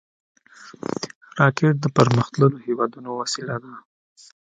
[1.39, 3.73] راکټ د پرمختللو هېوادونو وسیله ده